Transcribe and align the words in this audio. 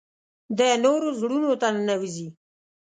د 0.57 0.59
نورو 0.83 1.07
زړونو 1.19 1.51
ته 1.61 1.67
ننوځي. 1.75 2.27